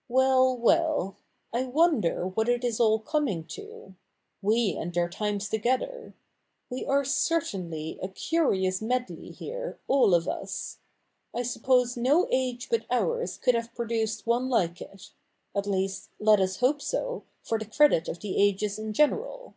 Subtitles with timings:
[0.08, 1.18] 'Well, well—
[1.52, 3.94] I wonder what it is all coming to—
[4.42, 6.16] we and our times together!
[6.68, 10.78] We are certainly a curious medley here, all of us.
[11.32, 15.12] I suppose no age but ours could have produced one like it—
[15.56, 19.54] at least, let us hope so, for the credit for the ages in general.'